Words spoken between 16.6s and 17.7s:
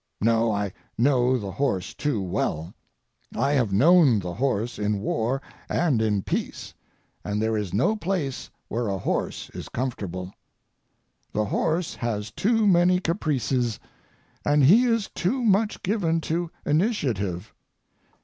initiative.